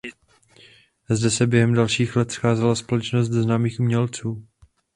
Zde 1.09 1.29
se 1.31 1.47
během 1.47 1.73
dalších 1.73 2.15
let 2.15 2.31
scházela 2.31 2.75
společnost 2.75 3.27
známých 3.29 3.79
umělců. 3.79 4.47